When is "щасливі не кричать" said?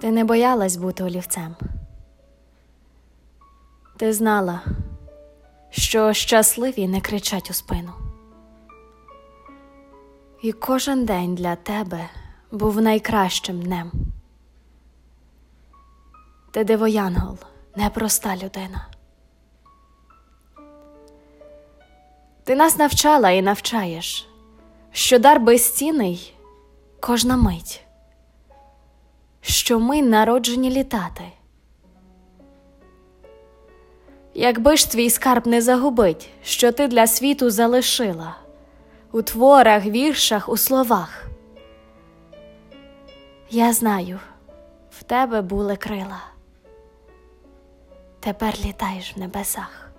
6.12-7.50